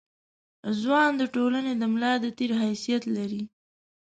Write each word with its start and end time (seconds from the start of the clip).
ځوان 0.79 1.11
د 1.17 1.21
ټولنې 1.35 1.73
د 1.77 1.83
ملا 1.93 2.13
د 2.23 2.25
تیر 2.37 2.51
حیثیت 2.63 3.03
لري. 3.15 3.43